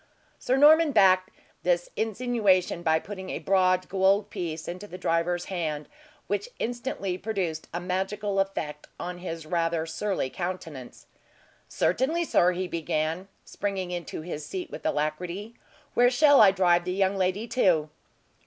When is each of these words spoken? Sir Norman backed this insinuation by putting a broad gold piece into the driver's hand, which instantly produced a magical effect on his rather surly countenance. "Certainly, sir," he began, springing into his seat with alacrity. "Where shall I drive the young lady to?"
Sir 0.39 0.57
Norman 0.57 0.93
backed 0.93 1.29
this 1.61 1.91
insinuation 1.95 2.81
by 2.81 2.97
putting 2.97 3.29
a 3.29 3.37
broad 3.37 3.87
gold 3.87 4.31
piece 4.31 4.67
into 4.67 4.87
the 4.87 4.97
driver's 4.97 5.45
hand, 5.45 5.87
which 6.25 6.49
instantly 6.57 7.19
produced 7.19 7.67
a 7.71 7.79
magical 7.79 8.39
effect 8.39 8.87
on 8.99 9.19
his 9.19 9.45
rather 9.45 9.85
surly 9.85 10.31
countenance. 10.31 11.05
"Certainly, 11.69 12.23
sir," 12.25 12.53
he 12.53 12.67
began, 12.67 13.27
springing 13.45 13.91
into 13.91 14.21
his 14.21 14.43
seat 14.43 14.71
with 14.71 14.87
alacrity. 14.87 15.53
"Where 15.93 16.09
shall 16.09 16.41
I 16.41 16.49
drive 16.49 16.83
the 16.83 16.93
young 16.93 17.15
lady 17.15 17.47
to?" 17.49 17.91